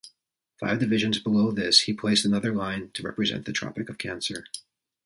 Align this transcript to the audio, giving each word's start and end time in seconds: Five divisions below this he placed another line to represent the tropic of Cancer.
Five 0.59 0.79
divisions 0.79 1.19
below 1.19 1.51
this 1.51 1.81
he 1.81 1.93
placed 1.93 2.25
another 2.25 2.55
line 2.55 2.89
to 2.95 3.03
represent 3.03 3.45
the 3.45 3.53
tropic 3.53 3.87
of 3.87 3.99
Cancer. 3.99 4.45